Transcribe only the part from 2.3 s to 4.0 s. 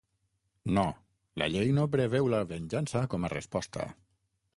la venjança com a resposta.